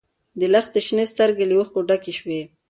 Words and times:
د 0.39 0.41
لښتې 0.53 0.79
شنې 0.87 1.05
سترګې 1.13 1.45
له 1.47 1.55
اوښکو 1.57 1.79
ډکې 1.89 2.13
شوې. 2.19 2.41